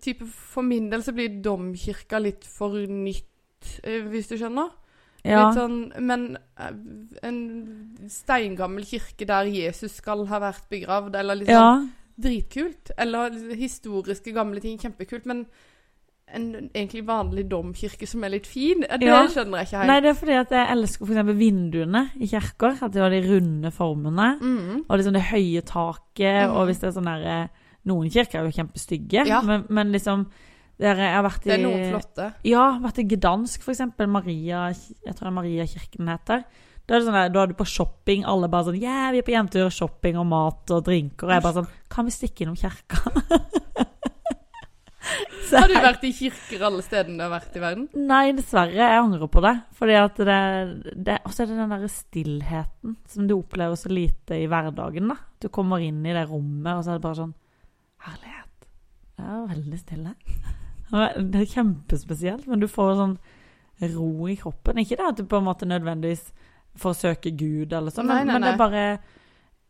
[0.02, 4.70] Type For min del så blir domkirka litt for nytt, eh, hvis du skjønner?
[5.22, 5.44] Ja.
[5.46, 6.24] Litt sånn, men
[6.58, 6.72] eh,
[7.22, 7.38] en
[8.10, 11.74] steingammel kirke der Jesus skal ha vært begravd, eller liksom ja.
[12.22, 12.90] Dritkult.
[13.00, 14.76] Eller historiske, gamle ting.
[14.78, 15.24] Kjempekult.
[15.26, 15.46] Men
[16.32, 19.22] en egentlig vanlig domkirke som er litt fin, eh, det Ja.
[19.26, 19.86] skjønner jeg ikke helt.
[19.86, 21.38] Nei, det er fordi at jeg elsker f.eks.
[21.38, 22.82] vinduene i kirker.
[22.82, 24.28] At de har de runde formene.
[24.40, 24.84] Mm.
[24.88, 26.48] Og liksom det høye taket.
[26.50, 26.56] Mm.
[26.56, 27.48] Og hvis det er sånn der
[27.90, 29.40] Noen kirker er jo kjempestygge, Ja.
[29.42, 30.26] men, men liksom
[30.82, 32.26] der Jeg har vært i Det er noen flotte.
[32.48, 34.08] Ja, vært i Gdansk, for eksempel.
[34.10, 36.44] Maria, jeg tror det er Mariakirken den heter.
[36.88, 39.20] Da er det sånn der, da er du på shopping, alle bare sånn Ja, vi
[39.20, 41.28] er på jentetur, shopping og mat og drinker.
[41.28, 42.98] Og jeg bare sånn Kan vi stikke innom kirka?
[45.52, 47.84] Har du vært i kirker alle stedene du har vært i verden?
[48.08, 48.72] Nei, dessverre.
[48.78, 49.52] Jeg angrer på det.
[49.76, 50.38] Fordi at det,
[51.04, 55.10] det Og så er det den derre stillheten som du opplever så lite i hverdagen,
[55.12, 55.18] da.
[55.42, 57.34] Du kommer inn i det rommet, og så er det bare sånn
[58.06, 58.66] Herlighet.
[59.16, 60.14] Det er veldig stille.
[60.92, 63.16] Det er kjempespesielt, men du får sånn
[63.94, 64.78] ro i kroppen.
[64.82, 66.28] Ikke det at du på en måte nødvendigvis
[66.82, 68.84] får søke Gud eller sånn, men, men det er bare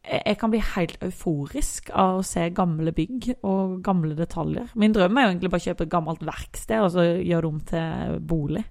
[0.03, 4.73] jeg kan bli helt euforisk av å se gamle bygg og gamle detaljer.
[4.75, 7.51] Min drøm er jo egentlig bare å kjøpe et gammelt verksted og så gjøre det
[7.53, 8.65] om til bolig.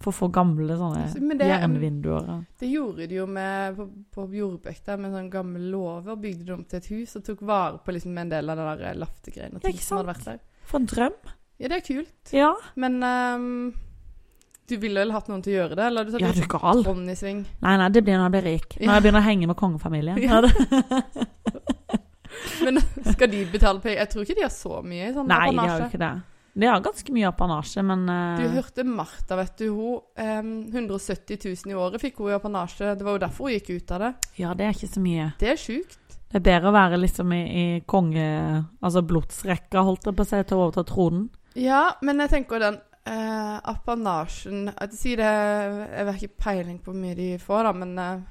[0.00, 1.08] For å få gamle sånne
[1.38, 2.44] det- jernvinduer.
[2.60, 6.14] Det gjorde de jo med, på, på jordbøkta med sånn gamle låver.
[6.22, 8.78] Bygde de om til et hus og tok vare på liksom en del av den
[8.84, 9.56] der laftegreiene.
[9.56, 10.38] og Ja, ting ikke som hadde vært der.
[10.70, 11.18] For en drøm.
[11.58, 12.32] Ja, det er kult.
[12.32, 12.52] Ja.
[12.76, 13.74] Men um,
[14.68, 15.84] du ville vel hatt noen til å gjøre det?
[15.90, 16.84] Eller har du tatt Ja, du er gal.
[16.84, 17.42] Trond i sving?
[17.64, 18.68] Nei, nei, det blir når jeg blir rik.
[18.78, 18.94] Når Ja.
[18.94, 20.18] jeg begynner å henge med kongefamilien.
[20.28, 20.42] Ja.
[20.46, 21.02] Ja.
[22.62, 22.78] Men
[23.12, 23.98] skal de betale penger?
[24.04, 25.86] Jeg tror ikke de har så mye i sånn Nei, de har jo apanasje.
[25.88, 26.10] ikke det.
[26.58, 28.40] De har ganske mye apanasje, men uh...
[28.40, 29.68] Du hørte Martha, vet du.
[29.70, 32.96] Hun um, 170 000 i året fikk hun i apanasje.
[32.98, 34.08] Det var jo derfor hun gikk ut av det.
[34.40, 35.28] Ja, det er ikke så mye.
[35.38, 36.00] Det er sjukt.
[36.28, 38.24] Det er bedre å være liksom i, i konge...
[38.82, 41.28] Altså blodsrekka, holdt jeg på å si, til å overta tronen.
[41.58, 46.90] Ja, men jeg tenker den uh, apanasjen at Si det Jeg har ikke peiling på
[46.90, 48.26] hvor mye de får, da, men uh,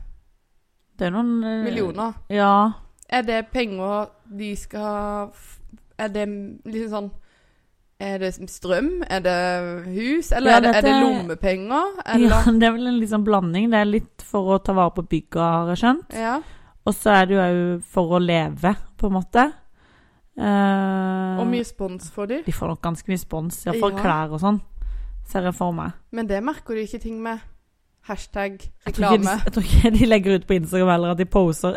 [0.99, 2.19] Det er noen uh, millioner.
[2.31, 2.51] Ja.
[3.07, 5.31] Er det penger de skal
[5.95, 6.27] Er det
[6.67, 7.09] liksom sånn
[7.99, 9.01] Er det strøm?
[9.09, 9.37] Er det
[9.89, 10.31] hus?
[10.31, 11.95] Eller Ja, er, det, er det lommepenger?
[12.13, 12.41] Eller ja.
[12.53, 13.71] Det er vel en liksom blanding.
[13.73, 16.13] Det er litt for å ta vare på bygget, har jeg skjønt.
[16.13, 16.35] Ja.
[16.87, 19.47] Og så er det jo for å leve, på en måte.
[20.37, 22.37] Uh, Og mye spons får de.
[22.45, 24.01] De får nok ganske mye spons, iallfall Ja.
[24.03, 24.59] klær og sånn.
[25.27, 25.97] Ser jeg for meg.
[26.13, 27.41] Men det merker du ikke ting med.
[28.07, 29.33] Hashtag reklame.
[29.43, 31.75] jeg tror ikke de legger ut på Instagram eller at de poser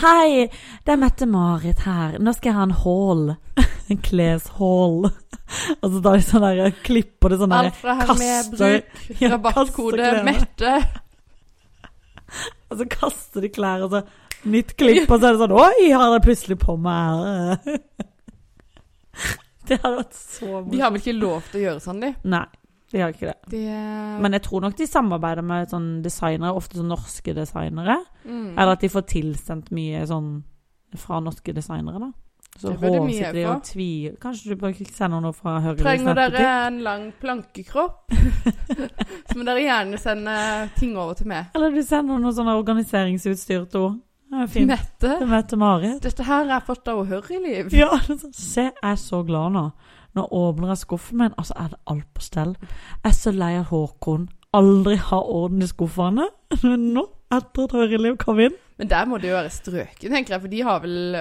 [0.00, 0.44] Hei,
[0.86, 2.18] det er Mette-Marit her.
[2.22, 3.24] Nå skal jeg ha en hall.
[3.90, 5.08] En kleshall.
[5.82, 10.08] Og så tar de sånn der klipper det sånn der Alt fra kaster- bruk, rabattkode.
[10.26, 10.72] Mette.
[12.70, 14.00] Og så kaster de klær, og så
[14.50, 17.62] nytt klipp, og så er det sånn Oi, har jeg plutselig på meg
[19.66, 20.72] Det hadde vært så morsomt.
[20.74, 22.10] De har vel ikke lov til å gjøre sånn, de?
[22.30, 22.42] Nei,
[22.92, 23.38] de har ikke det.
[23.50, 23.62] de
[24.22, 27.98] Men jeg tror nok de samarbeider med sånn designere, ofte sånn norske designere.
[28.24, 28.52] mm.
[28.54, 30.30] Eller at de får tilsendt mye sånn
[30.96, 32.12] fra norske designere, da.
[32.56, 34.16] Så Det bør de mye sitter de få.
[34.22, 38.14] Kanskje du bare sender noe fra Høyre Trenger dere en lang plankekropp,
[39.28, 40.36] så må dere gjerne sende
[40.78, 41.50] ting over til meg.
[41.54, 44.02] Eller du sender noe sånn organiseringsutstyr til henne.
[44.26, 44.66] Det fint.
[44.72, 46.00] Mette, Mette Marit.
[46.02, 47.68] dette her er for ståhørrig liv.
[47.76, 49.68] Ja, i liv sånn, se, jeg er så glad nå.
[50.16, 52.56] Nå åpner jeg skuffen min, og så er det alt på stell.
[53.02, 56.28] Jeg er så lei av Håkon aldri har orden i skuffene.
[56.62, 60.36] Men nå, etter et høyreliv kom inn Men der må det jo være strøken, tenker
[60.36, 61.16] jeg, for de har vel,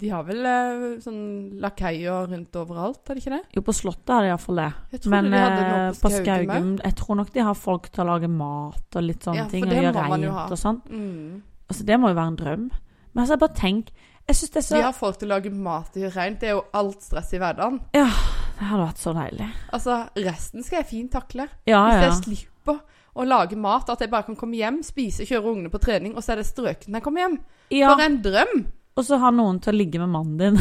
[0.00, 1.20] de har vel eh, sånn
[1.62, 3.42] lakeier rundt overalt, har de ikke det?
[3.54, 4.70] Jo, på Slottet har de iallfall det.
[4.96, 8.32] Jeg Men de eh, på Skaugum Jeg tror nok de har folk til å lage
[8.32, 9.68] mat og litt sånne Ja, ting.
[9.68, 10.48] Og gjøre ha.
[10.48, 10.82] og sånn.
[10.88, 11.44] Mm.
[11.66, 12.66] Altså, det må jo være en drøm.
[13.12, 13.92] Men altså, bare tenk
[14.26, 16.40] Jeg det er så Vi har folk til å lage mat i rent.
[16.40, 17.78] Det er jo alt stress i hverdagen.
[17.94, 18.08] Ja,
[18.56, 19.46] Det hadde vært så deilig.
[19.76, 21.46] Altså, resten skal jeg fint takle.
[21.68, 22.08] Ja, Hvis ja.
[22.08, 22.80] jeg slipper
[23.14, 26.24] å lage mat, at jeg bare kan komme hjem, spise, kjøre ungene på trening, og
[26.24, 27.38] så er det strøken når jeg kommer hjem.
[27.70, 27.92] ja.
[27.92, 28.66] For en drøm!
[28.96, 30.58] Og så ha noen til å ligge med mannen din.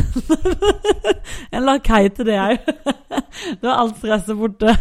[1.55, 2.71] en lakei til det òg.
[3.61, 4.73] Da er alt stresset borte.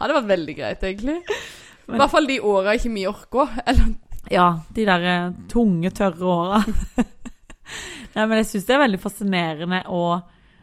[0.00, 1.18] Hadde vært veldig greit, egentlig.
[1.92, 3.52] I hvert fall de åra ikke vi orker.
[3.68, 3.92] Eller
[4.32, 6.60] Ja, de der eh, tunge, tørre åra.
[8.14, 10.04] Nei, men jeg syns det er veldig fascinerende å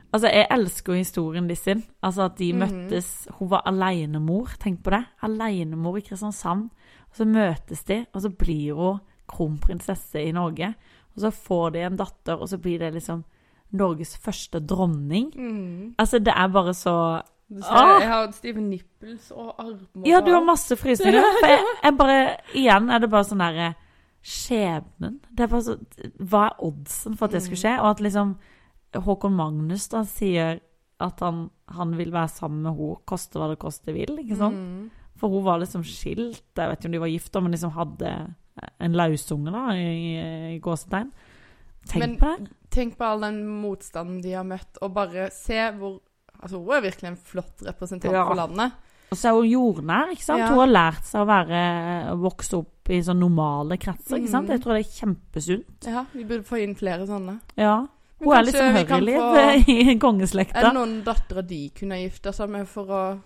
[0.10, 1.84] Altså, jeg elsker jo historien de sin.
[2.02, 2.62] Altså at de Mhm.
[2.64, 5.04] møttes Hun var alenemor, tenk på det.
[5.22, 6.72] Alenemor i Kristiansand.
[7.12, 8.98] Og så møtes de, og så blir hun
[9.30, 10.72] kronprinsesse i Norge.
[11.16, 13.22] Og så får de en datter, og så blir det liksom
[13.78, 15.30] Norges første dronning.
[15.38, 15.94] mm.
[16.00, 17.98] Altså, det er bare så Ah!
[18.00, 21.24] Jeg har stive nipples og armer Ja, du har masse frysninger.
[21.42, 22.18] For jeg, jeg bare
[22.54, 23.72] Igjen er det bare sånn derre
[24.22, 25.16] Skjebnen.
[25.32, 25.78] Det er bare så
[26.20, 27.76] Hva er oddsen for at det skulle skje?
[27.80, 28.36] Og at liksom
[29.00, 30.60] Håkon Magnus da sier
[31.00, 34.18] at han, han vil være sammen med henne, koste hva det koste vil.
[34.20, 34.58] ikke sant?
[34.60, 35.14] Mm.
[35.22, 36.42] For hun var liksom skilt.
[36.58, 38.12] Jeg vet ikke om de var gift, men liksom hadde
[38.84, 41.14] en lausunge, da, i, i gåsetegn.
[41.88, 42.50] Tenk Men- på det.
[42.70, 45.96] Tenk på all den motstanden de har møtt, og bare se hvor
[46.42, 48.24] Altså, hun er virkelig en flott representant Ja.
[48.26, 48.72] for landet.
[49.12, 50.12] Og så er hun jordnær.
[50.14, 50.40] ikke sant?
[50.40, 50.48] Ja.
[50.50, 54.18] Hun har lært seg å være, vokse opp i sånn normale kretser.
[54.18, 54.48] ikke sant?
[54.48, 54.52] Mhm.
[54.54, 55.88] Jeg tror det er kjempesunt.
[55.88, 57.40] Ja, vi burde få inn flere sånne.
[57.58, 57.80] Ja.
[58.20, 58.80] Men Hun er litt sånn få-
[59.70, 59.96] i
[60.56, 63.20] Er det noen datter de kunne gifta seg med for å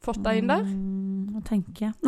[0.00, 0.62] fått deg inn der?
[0.62, 1.94] Mm, Nå tenker jeg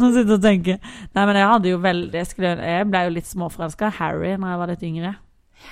[0.00, 0.78] Nå sitter jeg og tenker.
[1.14, 4.32] Nei, men jeg hadde jo veldig Jeg, skulle, jeg ble jo litt småforelska i Harry
[4.36, 5.12] når jeg var litt yngre.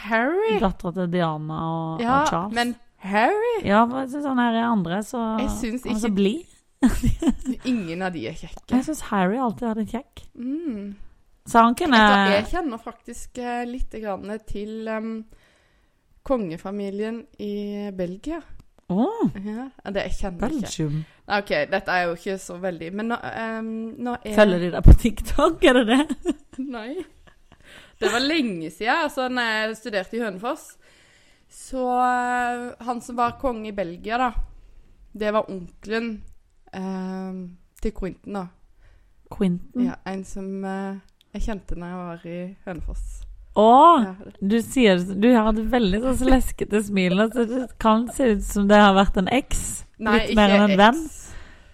[0.04, 0.58] Harry?
[0.62, 2.54] Dattera til Diana og, Ja, og Charles.
[2.54, 3.56] men Harry?
[3.64, 5.50] Ja, jeg syns han her er andre så Jeg
[5.84, 6.54] Han er så blid.
[7.72, 8.70] Ingen av de er kjekke.
[8.70, 10.24] Jeg syns Harry alltid har vært kjekk.
[10.38, 10.96] Mm.
[11.48, 15.12] Så han kunne jeg kjenner faktisk eh, litt grann til um,
[16.28, 18.42] kongefamilien i Belgia.
[18.88, 19.28] Oh.
[19.44, 20.60] Ja, det jeg kjenner ikke.
[20.64, 21.00] Belgium.
[21.28, 23.66] Nei, OK, dette er jo ikke så veldig Men nå, um,
[24.00, 26.36] nå er Følger de deg på TikTok, er det det?
[26.76, 26.92] Nei.
[27.98, 30.66] Det var lenge siden, altså når jeg studerte i Hønefoss.
[31.50, 34.28] Så eh, han som var konge i Belgia, da,
[35.18, 36.10] det var onkelen
[36.72, 37.40] eh,
[37.82, 38.44] til Quentin, da.
[39.32, 39.88] Quentin.
[39.88, 41.00] Ja, en som eh,
[41.34, 43.06] jeg kjente når jeg var i Hønefoss.
[43.58, 43.66] Å,
[44.04, 44.12] Ja.
[44.38, 47.18] du sier Du har et veldig sånn leskete smil.
[47.32, 49.64] Så det kan se ut som det har vært en eks.
[49.98, 51.00] Litt mer enn en venn.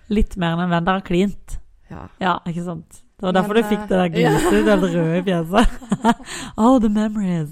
[0.09, 0.87] Litt mer enn en venn.
[0.87, 1.59] Dere har klint.
[1.91, 2.07] Ja.
[2.23, 3.03] Ja, ikke sant?
[3.25, 4.77] Det var derfor Men, du fikk det der gliset, ja.
[4.77, 5.69] det er i fjeset.
[6.63, 7.49] oh, the memories.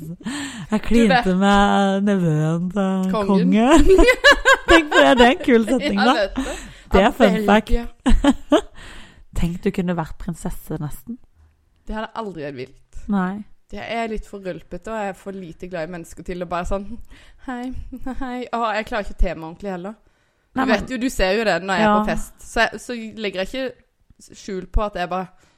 [0.71, 3.27] Jeg klinte med nevøen til Kongen.
[3.27, 3.69] konge.
[4.71, 5.15] Tenk på det.
[5.19, 6.27] Det er en kul setning, Ja, da.
[6.37, 6.43] du.
[6.93, 7.73] Det er fun fact.
[9.41, 11.17] Tenk du kunne vært prinsesse, nesten.
[11.89, 13.03] Det hadde aldri vært vilt.
[13.09, 13.45] Nei.
[13.73, 16.49] Jeg er litt for rølpete, og jeg er for lite glad i mennesker til å
[16.51, 16.91] bare sånn
[17.47, 17.71] Hei,
[18.21, 18.43] hei.
[18.53, 19.97] Å, jeg klarer ikke å te meg ordentlig heller.
[20.53, 22.35] Du Nei, vet jo, du ser jo det når jeg er på fest.
[22.45, 25.49] Så, jeg, så legger jeg ikke skjul på at jeg bare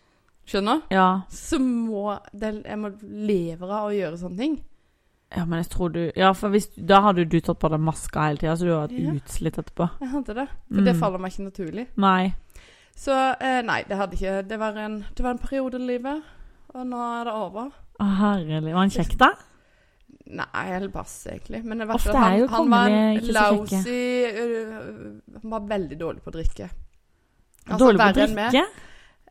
[0.46, 0.82] Skjønner?
[0.92, 1.22] Ja.
[1.32, 4.56] Så må det, jeg må leve av å gjøre sånne ting.
[5.34, 8.26] ja, men jeg tror du Ja, for hvis, da hadde du tatt på deg maska
[8.28, 9.12] hele tida, så du hadde vært Ja.
[9.18, 9.88] utslitt etterpå.
[10.00, 10.48] Jeg hadde det.
[10.68, 11.00] For det Mm.
[11.00, 11.86] faller meg ikke naturlig.
[11.96, 12.34] Nei.
[12.96, 16.22] Så eh, nei, det hadde ikke Det var en, det var en periode i livet,
[16.74, 17.70] og nå er det over.
[18.00, 18.62] Å, herlig.
[18.62, 19.30] Var han kjekk, da?
[20.26, 21.64] Nei, eller pass, egentlig.
[21.64, 26.22] Men det var Ofte at han, han var en lousy øh, Han var veldig dårlig
[26.22, 26.68] på å drikke.
[27.66, 28.34] Altså, Dårlig på å drikke?
[28.34, 28.64] Med.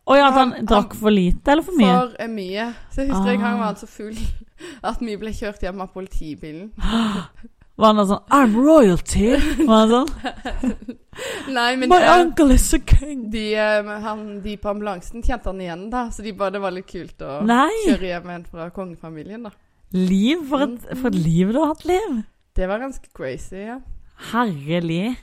[0.03, 1.91] Å ja, at han, drakk for lite eller for mye?
[1.95, 2.65] For eh, mye.
[2.91, 3.59] Så jeg husker en gang Ah.
[3.61, 4.17] var han så full
[4.89, 6.71] at vi ble kjørt hjem av politibilen.
[7.73, 9.31] Var han sånn I'm royalty?
[9.65, 10.09] Var han sånn?
[11.55, 13.23] Nei, men My eh, uncle is a king.
[13.33, 16.03] de, eh, han, de på ambulansen kjente han igjen, da.
[16.13, 17.71] Så de bare, det var litt kult å Nei!
[17.87, 19.53] kjøre hjem en fra kongefamilien, da.
[19.97, 20.43] Liv?
[20.51, 22.21] For et, for et liv du har hatt, Liv.
[22.53, 23.79] Det var ganske crazy, ja.
[24.35, 25.15] Herlig.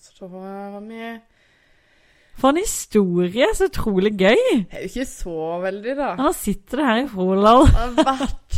[0.00, 1.04] Så var vi
[2.40, 3.46] For en historie.
[3.56, 4.40] Så utrolig gøy.
[4.70, 6.08] Det er jo ikke så veldig, da.
[6.20, 8.00] Nå sitter du her i Froland.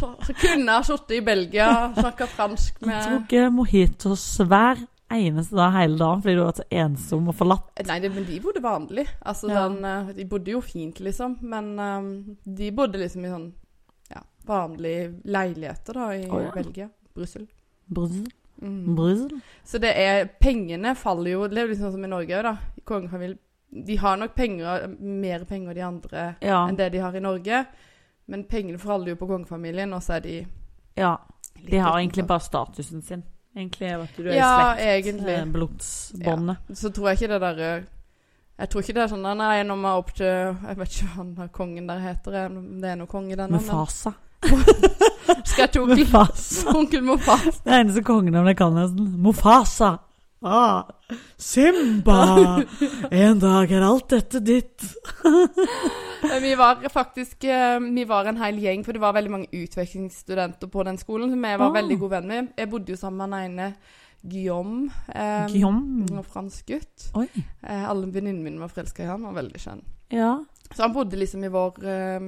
[0.02, 4.80] Jeg kunne ha sittet i Belgia og snakka fransk Jeg med tok mojitos hver
[5.12, 7.82] eneste dag hele dagen fordi du var så ensom og forlatt.
[7.86, 9.06] Nei, det, men de bodde vanlig.
[9.20, 9.66] Altså, Ja.
[9.66, 11.36] sånn, eh, de bodde jo fint, liksom.
[11.42, 13.52] Men um, de bodde liksom i sånn
[14.10, 16.50] ja, vanlige leiligheter da, i oh, ja.
[16.54, 16.88] Belgia.
[17.14, 17.46] Brussel.
[17.86, 18.26] Brussel.
[18.62, 18.94] Mm.
[18.96, 19.40] Brussel.
[19.66, 22.84] Så det er Pengene faller jo Det er jo liksom som i Norge òg, da.
[22.86, 23.40] Kongefamilien
[23.72, 26.66] De har nok penger, mer penger de andre Ja.
[26.68, 27.66] enn det de har i Norge.
[28.28, 30.46] Men pengene forholder jo på kongefamilien, og så er de
[30.96, 31.16] ja.
[31.70, 33.22] De har egentlig bare statusen sin.
[33.56, 35.26] Egentlig vet du, du er Ja, i slekt.
[35.28, 36.56] eh, Blodsbåndet.
[36.74, 37.84] Så tror jeg ikke det derre
[38.58, 40.26] Jeg tror ikke det er sånn Nei, nå må jeg opp til
[40.68, 42.30] Jeg vet ikke hva han der kongen der heter.
[42.80, 44.12] Det er noe konge men- Mufasa.
[45.44, 46.76] Skal jeg til onkel, Mufasa.
[46.76, 47.60] onkel Mofas?
[47.64, 49.12] Det er eneste kongenavnet jeg kan nesten.
[49.22, 49.96] Mufasa.
[50.42, 50.84] Ah,
[51.38, 52.62] Simba!
[53.10, 54.82] En dag er alt dette ditt.
[56.42, 60.70] Vi var faktisk eh, Vi var en hel gjeng, for det var veldig mange utvekslingsstudenter
[60.72, 61.76] på den skolen som jeg var Ah.
[61.78, 62.48] veldig god venn med.
[62.58, 63.74] Jeg bodde jo sammen med den ene
[64.22, 64.90] Guillaume.
[65.14, 66.06] Eh, Guillaume.
[66.10, 67.08] En fransk gutt.
[67.18, 69.22] Eh, alle venninnene mine var forelska i han.
[69.24, 69.82] Han var veldig skjønn.
[70.14, 70.36] Ja.
[70.72, 72.20] Så han bodde liksom i vår eh,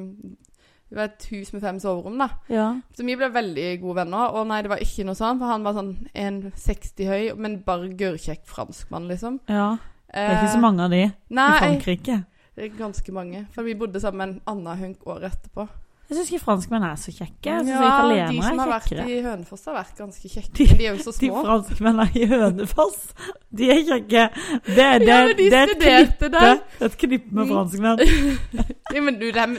[0.91, 2.29] Det var et hus med fem soverom, da.
[2.53, 2.67] Ja.
[2.95, 4.35] Så vi ble veldig gode venner.
[4.37, 7.89] Og nei, det var ikke noe sånn, for han var sånn 1,60 høy, men bare
[7.99, 9.41] gørrkjekk franskmann, liksom.
[9.49, 9.77] ja.
[10.15, 12.21] Det er ikke så mange av de i Frankrike.
[12.55, 13.47] det er ganske mange.
[13.51, 15.65] For vi bodde sammen med en annen hunk året etterpå.
[16.09, 17.49] Jeg syns ikke franskmenn er så kjekke.
[17.49, 20.53] Jeg Ja, de som har vært i Hønefoss, har vært ganske kjekke.
[20.55, 21.41] De- de er jo så små.
[21.41, 23.09] De franskmennene i Hønefoss,
[23.51, 24.29] de er kjekke.
[24.69, 27.55] Det, det, Ja, de det er et knippe, et knippe med Mm.
[27.57, 27.99] franskmenn.
[28.95, 29.59] Ja, men du, det er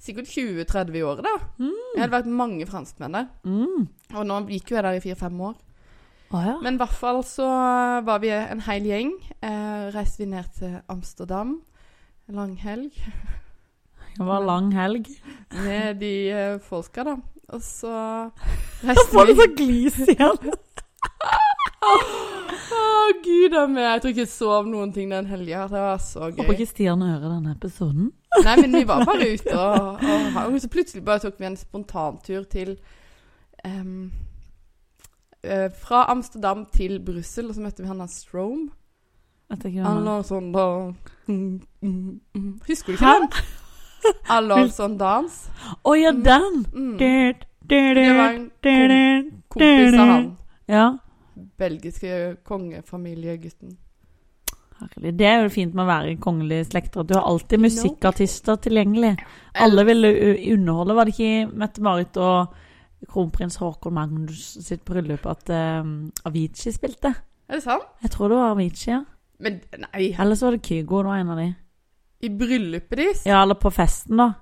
[0.00, 1.34] sikkert 20-30 i året, da.
[1.60, 1.74] Mm.
[1.94, 3.26] Det hadde vært mange franskmenn der.
[3.44, 3.88] Mm.
[4.14, 5.58] Og nå gikk jo jeg der i fire-fem år.
[6.30, 6.54] Ah, ja.
[6.62, 7.46] Men i hvert fall så
[8.06, 9.12] var vi en hel gjeng.
[9.42, 11.58] Eh, reiste vi ned til Amsterdam.
[12.30, 12.94] Langhelg.
[12.94, 13.38] lang helg.
[14.16, 15.06] Det var lang helg.
[15.64, 17.16] Med de eh, folka, da.
[17.50, 17.94] Og så
[18.86, 20.54] reiste får du vi så glis igjen.
[21.80, 21.92] Å,
[23.24, 23.84] gud a meg.
[23.86, 25.66] Jeg tror ikke jeg sov noen ting den helga.
[25.70, 26.40] Det var så gøy.
[26.42, 28.10] Håper ikke Stian hører denne episoden.
[28.44, 31.56] Nei, men vi var bare ute og, og, og så plutselig bare tok vi en
[31.58, 32.76] spontantur til
[33.66, 34.12] um,
[35.42, 38.70] uh, Fra Amsterdam til Brussel, og så møtte vi han der Strome.
[39.50, 40.06] Vet ikke hva Han det er.
[40.06, 40.66] lå sånn da
[41.26, 42.50] mm, mm, mm.
[42.68, 43.30] Husker du ikke den?
[44.30, 45.40] Han lå sånn dans.
[45.82, 46.62] Å ja, den!
[46.70, 46.92] Mm.
[47.00, 50.28] Dyrt, dyrt, Det var en kompis av han.
[50.70, 50.86] Ja.
[51.58, 53.76] Belgiske kongefamiliegutten.
[54.80, 55.12] Herlig.
[55.18, 57.02] Det er jo fint med å være i kongelige slekter.
[57.02, 59.12] at Du har alltid musikkartister tilgjengelig.
[59.60, 60.12] Alle ville
[60.54, 60.96] underholde.
[60.96, 62.54] Var det ikke Mette-Marit og
[63.10, 67.12] kronprins Haakon Magnus sitt bryllup at um, Avicii spilte?
[67.48, 67.84] Er det sant?
[68.02, 69.02] Jeg tror det var Avicii, ja.
[69.40, 71.02] Men nei, Eller så var det Kygo.
[71.02, 71.48] Det var en av de.
[72.20, 73.22] i bryllupet deres?
[73.26, 74.32] Ja, eller på festen, da.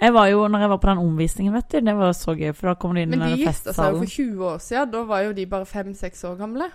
[0.00, 2.50] Jeg var jo, når jeg var på den omvisningen, vet du, det var så gøy,
[2.52, 3.32] for da kom du inn i den festsalen.
[3.32, 4.90] Men de gifta seg jo for 20 år siden.
[4.92, 6.66] Da var jo de bare 5-6 år gamle.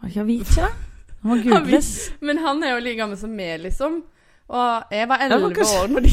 [0.00, 0.70] Var ikke Avicii, da?
[1.10, 1.90] Det må googles.
[2.24, 3.98] Men han er jo like gammel som meg, liksom.
[4.48, 6.10] Og jeg var Ja, 11 kanskje- år når de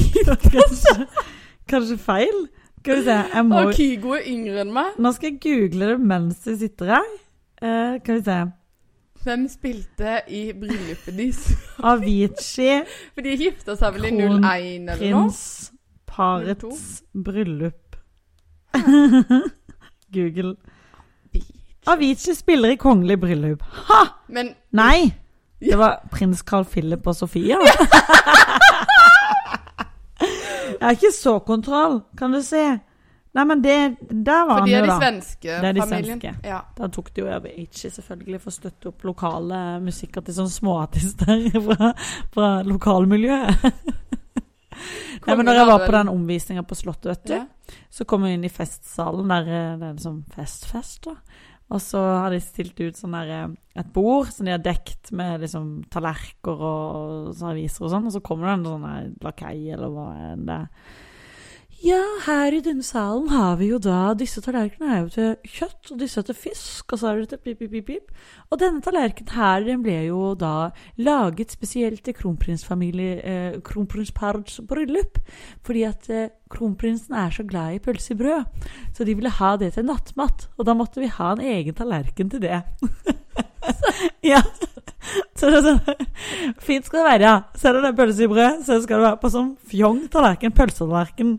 [0.52, 1.08] kanskje,
[1.71, 2.41] kanskje feil?
[2.82, 4.95] Skal vi se, jeg må Og Kygo er yngre enn meg.
[4.97, 7.12] Nå skal jeg google det mens du sitter her.
[8.04, 8.38] Kan vi se.
[9.24, 11.43] Hvem spilte i bryllupet deres?
[11.86, 12.80] Avicii,
[13.13, 15.36] For de gifta seg vel i Kron- 01 eller noe?
[16.21, 17.95] Prinsparets bryllup.
[20.13, 20.55] Google.
[21.88, 23.63] Avicii spiller i kongelig bryllup.
[23.88, 24.03] Ha!
[24.27, 25.13] Men Nei!
[25.62, 27.57] Det var prins Carl Philip og Sofia.
[30.71, 32.63] Jeg har ikke så kontroll, kan du se.
[33.38, 33.75] Nei, men det
[34.25, 34.95] Der var For han de er de da.
[34.99, 36.19] svenske Det er de familien.
[36.21, 36.47] svenske.
[36.49, 36.57] Ja.
[36.77, 41.91] Da tok de jo Avicii selvfølgelig for å støtte opp lokale musikkartister, sånne småartister fra,
[42.34, 43.55] fra lokalmiljøet.
[45.27, 47.77] Nei, men når jeg var på den omvisninga på Slottet, vet du, Ja.
[47.89, 51.15] så kom jeg inn i festsalen, der eh, det er liksom fest-fest, da.
[51.71, 53.47] Og så har de stilt ut sånn der, eh,
[53.79, 58.21] et bord som de har dekt med liksom tallerker og serviser og sånn, og så
[58.25, 60.67] kommer det en sånn lakei, eller hva enn det er.
[61.81, 65.89] Ja, her i denne salen har vi jo da Disse tallerkenene er jo til kjøtt,
[65.89, 68.11] og disse er til fisk, og så er det til pip, pip, pip, pip.
[68.53, 70.69] Og denne tallerkenen her, den ble jo da
[71.01, 75.17] laget spesielt til kronprinsfamilie, eh, kronprinsparets bryllup.
[75.65, 78.69] Fordi at eh, kronprinsen er så glad i pølse brød.
[78.93, 80.51] Så de ville ha det til nattmat.
[80.59, 82.61] Og da måtte vi ha en egen tallerken til det.
[84.32, 84.41] ja.
[85.36, 85.82] Så det er sånn
[86.62, 87.36] Fint skal det være, ja.
[87.58, 90.54] Ser du det pølse i brød, så skal det være på sånn fjong tallerken.
[90.58, 91.36] Pølsetallerken.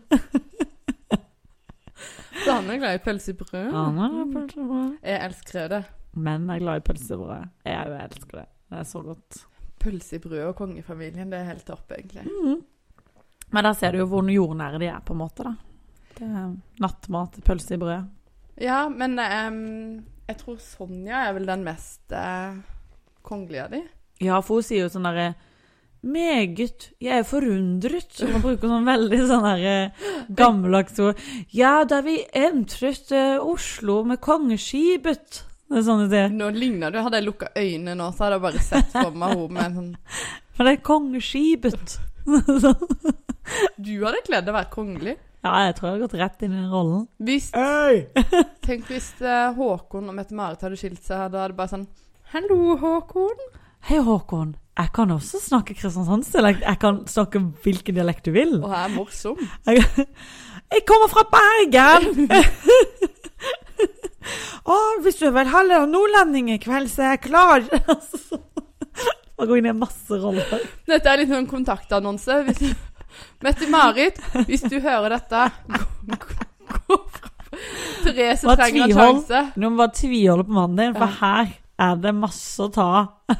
[2.43, 3.71] Så han er glad i pølse i brød.
[3.71, 4.93] Han er er i pølse i brød.
[5.05, 5.81] Jeg elsker det.
[6.13, 7.49] Menn er glad i pølse i brød.
[7.69, 8.47] Jeg elsker det.
[8.69, 9.43] Det er så godt.
[9.83, 12.25] Pølse i brød og kongefamilien, det er helt topp, egentlig.
[12.25, 12.61] Mm.
[13.53, 15.45] Men der ser du jo hvor jordnære de er, på en måte.
[15.45, 15.53] da.
[16.17, 18.09] Det er Nattmat, pølse i brød.
[18.61, 22.59] Ja, men em, jeg tror Sonja er vel den mest eh,
[23.25, 23.81] kongelige av de.
[24.23, 25.33] Ja, for hun sier jo sånn derre
[26.03, 26.89] Meget.
[26.99, 28.09] Jeg er forundret.
[28.11, 29.93] Så man bruker sånn veldig sånn her
[30.35, 31.21] gammeldags ord.
[31.55, 35.43] Ja, da vi entret eh, Oslo med kongeskipet.
[35.71, 36.25] Det er sånn de.
[36.35, 36.99] Nå ligner du.
[37.05, 39.77] Hadde jeg lukka øynene nå, så hadde jeg bare sett for meg henne med en
[39.79, 39.93] sånn
[40.57, 41.95] For det er kongeskipet.
[43.75, 45.17] Du hadde kledd å være kongelig.
[45.43, 47.01] Ja, jeg tror jeg hadde gått rett inn i den rollen.
[47.19, 48.05] Hvis, Hey!
[48.63, 51.87] tenk hvis eh, Håkon og Mette-Marit hadde skilt seg, da hadde det bare sånn
[52.33, 53.41] Hallo, Håkon.
[53.89, 54.53] Hei, Håkon.
[54.79, 56.63] Jeg kan også snakke kristiansandsdialekt.
[56.65, 58.55] Jeg kan snakke hvilken dialekt du vil.
[58.63, 59.43] Og jeg er morsom.
[59.67, 59.83] Jeg,
[60.73, 62.25] jeg kommer fra Bergen!
[64.63, 67.65] Å, hvis du vil ha litt nordlending i kveld, så er jeg klar.
[69.35, 70.63] Man gå inn i masse roller.
[70.87, 72.39] Dette er litt sånn kontaktannonse.
[72.47, 72.61] Hvis
[73.43, 76.17] Mette-Marit, hvis du hører dette, gå, gå,
[76.87, 77.29] gå fra
[78.03, 79.41] Therese Bare trenger en sjanse.
[79.61, 81.19] Nå må bare tviholde på mannen din, for Ja.
[81.21, 81.51] her
[81.83, 82.87] er det masse å ta.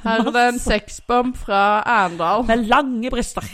[0.04, 2.44] Her er det en sexbomb fra Arendal.
[2.50, 3.46] Med lange bryster.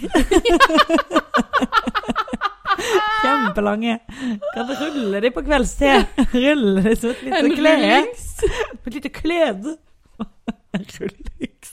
[3.24, 4.00] Kjempelange.
[4.56, 6.06] Kan rulle de på kveldstid.
[6.34, 7.98] Rulle de som et lite En klede.
[8.88, 9.78] Et lite klede.
[10.78, 11.70] En rullings.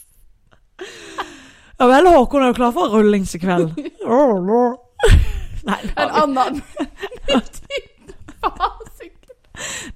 [1.78, 3.74] Ja vel, Håkon, er du klar for rullings i kveld?
[5.66, 6.62] Nei, En annen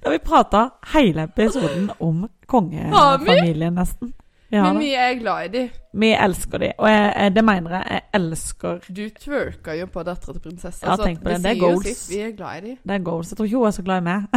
[0.01, 4.13] da vi prata hele episoden om kongefamilien, nesten.
[4.59, 5.61] Har Men vi er glad i de.
[5.93, 7.85] vi elsker de, og jeg, jeg, det mener jeg.
[7.91, 10.85] Jeg elsker Du twerker jo på dattera til prinsessa.
[10.89, 11.37] Ja, tenk på det.
[11.43, 11.85] Det er goals.
[11.87, 12.09] sitt.
[12.11, 12.73] Vi er glad i de.
[12.83, 13.29] Det er goals.
[13.31, 14.19] Jeg tror ikke hun er så glad i meg.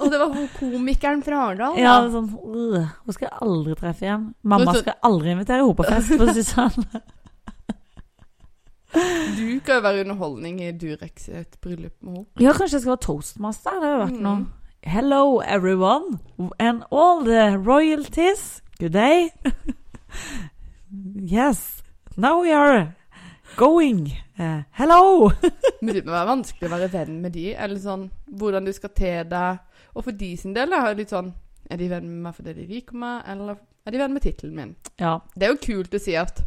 [0.00, 1.74] Og det var hun komikeren fra Arendal.
[1.80, 4.24] Ja, sånn, øh, Hun skal jeg aldri treffe igjen.
[4.42, 6.08] Mamma skal aldri invitere henne på fest.
[6.16, 6.80] For å si sånn.
[8.90, 12.26] Du kan jo være underholdning i Durex i et bryllup med henne.
[12.42, 13.76] Ja, kanskje jeg skal være toastmaster.
[13.78, 14.24] Det har jo vært Mm.
[14.82, 16.20] Hello everyone
[16.58, 18.62] and all the royalties.
[18.78, 19.30] Good day.
[21.14, 21.82] yes.
[22.16, 22.96] Now we are
[23.56, 24.16] going.
[24.38, 25.32] Uh, hello.
[25.82, 28.06] Men det må være vanskelig å være venn med de, eller sånn
[28.40, 29.60] hvordan du skal te deg.
[29.92, 31.32] Og for de sin del er det litt sånn
[31.68, 34.56] Er de venn med meg fordi de liker meg, eller er de venn med tittelen
[34.56, 34.72] min?
[34.96, 35.18] Ja.
[35.36, 36.40] Det er jo kult å si at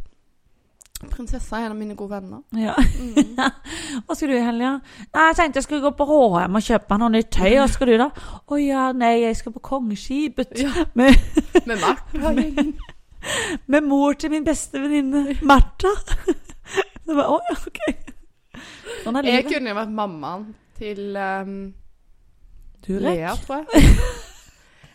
[1.11, 2.41] prinsessa er en av mine gode venner.
[2.57, 2.73] ja.
[2.77, 3.35] Mm.
[4.05, 4.71] Hva skal du i helga?
[5.13, 7.51] Jeg tenkte jeg skulle gå på HM og kjøpe meg noe nytt tøy.
[7.59, 8.09] Hva skal du, da?
[8.47, 10.55] Å ja, nei, jeg skal på Kongeskipet.
[10.59, 10.85] Ja.
[10.99, 11.15] Med,
[11.65, 12.33] Med Martha.
[13.71, 15.91] med mor til min beste venninne Martha.
[17.05, 17.79] Det var, Å ja, OK.
[19.03, 20.43] Sånn er Jeg kunne jo vært mammaen
[20.79, 21.53] til um,
[22.83, 23.93] Du Lea, tror jeg.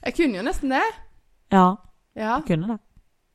[0.05, 0.85] Jeg kunne jo nesten det.
[1.53, 1.67] Ja,
[2.19, 2.37] Ja.
[2.41, 2.79] du kunne det.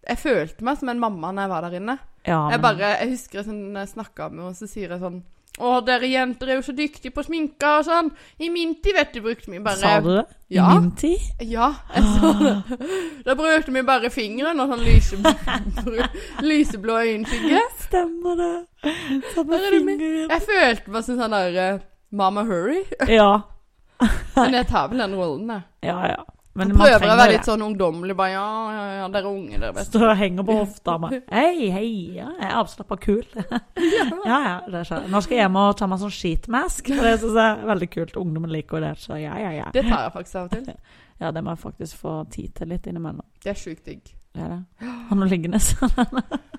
[0.03, 1.97] Jeg følte meg som en mamma når jeg var der inne.
[2.25, 5.21] Ja, Jeg bare, jeg husker jeg sånn, jeg snakka med henne, så sier jeg sånn
[5.59, 8.07] Å, dere jenter er jo så dyktige på sminke og sånn.
[8.41, 10.23] I min tid, vet du, brukte vi bare Sa du det?
[10.49, 10.71] Ja.
[10.71, 11.19] I min tid?
[11.45, 12.87] Ja, jeg sa det.
[13.27, 15.35] Da brukte vi bare fingeren og sånn lyseblå,
[16.49, 17.61] lyseblå øyenskygge.
[17.85, 18.51] Stemmer det.
[18.83, 20.33] Min- fingeren.
[20.33, 22.81] Jeg følte meg som sånn der uh, Mama Hurry.
[23.13, 23.29] Ja.
[24.39, 25.67] Men jeg tar vel den rollen, jeg.
[25.91, 26.23] Ja, ja.
[26.53, 28.13] Men man prøver å være litt sånn ungdommelig.
[28.17, 29.87] Bare ja, ja, ja, dere er unge, dere vet.
[29.89, 31.09] Står og henger på hofta mi.
[31.33, 31.87] Hei, hei,
[32.19, 33.23] ja, jeg er avslappa kul.
[34.29, 35.07] ja, ja, det skjer.
[35.09, 37.89] Nå skal jeg hjem og ta meg sånn sheetmask, for det syns jeg er veldig
[37.95, 38.19] kult.
[38.21, 39.71] Ungdommen liker det, så ja, ja, ja.
[39.73, 40.77] Det tar jeg faktisk av og til.
[41.21, 43.23] Ja, det må jeg faktisk få tid til litt innimellom.
[43.39, 44.09] Det er sjukt digg.
[44.33, 44.87] Det er det.
[45.07, 46.09] Har noe liggende sånn.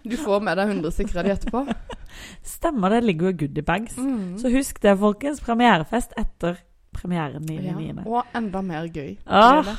[0.07, 1.65] Du får med deg 100 sikre de etterpå.
[2.47, 3.99] Stemmer det, ligger jo goodiebags.
[3.99, 4.39] Mm.
[4.41, 5.43] Så husk det, folkens.
[5.45, 6.63] Premierefest etter
[6.95, 7.91] premieren 9.9.
[7.91, 9.17] Ja, og enda mer gøy.
[9.27, 9.75] Ah,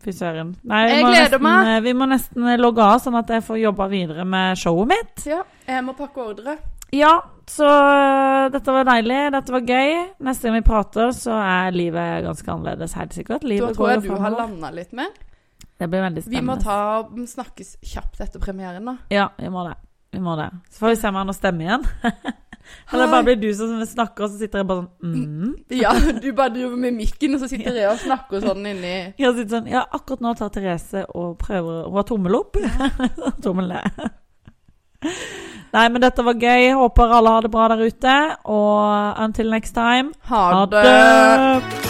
[0.00, 0.54] Fy søren.
[0.64, 1.70] Nei, vi må nesten, meg.
[1.84, 5.26] Vi må nesten logge av, sånn at jeg får jobba videre med showet mitt.
[5.28, 6.56] Ja, jeg må pakke ordre.
[6.96, 9.18] Ja, så øh, dette var deilig.
[9.34, 9.92] Dette var gøy.
[10.26, 13.44] Neste gang vi prater, så er livet ganske annerledes, helt sikkert.
[13.44, 15.12] Da tror jeg går du har landa litt mer.
[15.80, 18.96] Det blir veldig Vi må ta snakkes kjapt etter premieren, da.
[19.12, 19.76] Ja, vi må det.
[20.10, 20.50] Vi må det.
[20.72, 21.86] Så får vi se om han har stemme igjen.
[22.92, 25.52] Eller bare blir du som snakker, og så sitter jeg bare sånn mm.
[25.82, 29.50] Ja, du bare driver med mikken, og så sitter jeg og snakker sånn inni sitter
[29.56, 32.58] sånn, ja, akkurat nå tar Therese og prøver Hun har tommel opp.
[33.44, 34.02] tommel ned.
[35.70, 36.72] Nei, men dette var gøy.
[36.76, 38.16] Håper alle har det bra der ute.
[38.50, 40.84] Og until next time Ha ha det!
[40.84, 41.89] det!